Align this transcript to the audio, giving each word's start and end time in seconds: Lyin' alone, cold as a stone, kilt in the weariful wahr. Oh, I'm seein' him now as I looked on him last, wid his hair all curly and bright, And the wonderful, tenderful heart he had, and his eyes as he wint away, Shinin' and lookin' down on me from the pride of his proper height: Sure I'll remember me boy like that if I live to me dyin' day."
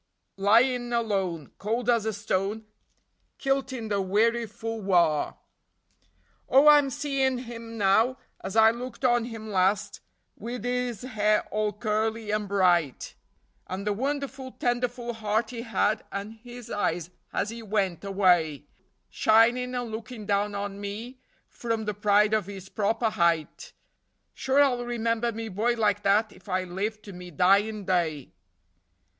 Lyin' 0.37 0.91
alone, 0.91 1.51
cold 1.59 1.87
as 1.87 2.07
a 2.07 2.11
stone, 2.13 2.65
kilt 3.37 3.71
in 3.71 3.87
the 3.89 4.01
weariful 4.01 4.81
wahr. 4.81 5.37
Oh, 6.49 6.67
I'm 6.69 6.89
seein' 6.89 7.37
him 7.37 7.77
now 7.77 8.17
as 8.43 8.55
I 8.55 8.71
looked 8.71 9.05
on 9.05 9.25
him 9.25 9.51
last, 9.51 9.99
wid 10.35 10.63
his 10.65 11.03
hair 11.03 11.43
all 11.51 11.71
curly 11.71 12.31
and 12.31 12.47
bright, 12.47 13.13
And 13.67 13.85
the 13.85 13.93
wonderful, 13.93 14.53
tenderful 14.53 15.13
heart 15.13 15.51
he 15.51 15.61
had, 15.61 16.03
and 16.11 16.33
his 16.33 16.71
eyes 16.71 17.11
as 17.31 17.51
he 17.51 17.61
wint 17.61 18.03
away, 18.03 18.65
Shinin' 19.11 19.75
and 19.75 19.91
lookin' 19.91 20.25
down 20.25 20.55
on 20.55 20.81
me 20.81 21.19
from 21.47 21.85
the 21.85 21.93
pride 21.93 22.33
of 22.33 22.47
his 22.47 22.69
proper 22.69 23.11
height: 23.11 23.71
Sure 24.33 24.63
I'll 24.63 24.83
remember 24.83 25.31
me 25.31 25.47
boy 25.47 25.75
like 25.75 26.01
that 26.01 26.31
if 26.31 26.49
I 26.49 26.63
live 26.63 27.03
to 27.03 27.13
me 27.13 27.29
dyin' 27.29 27.85
day." 27.85 28.31